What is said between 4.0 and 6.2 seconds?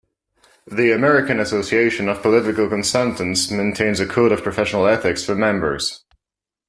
Code of Professional Ethics for members.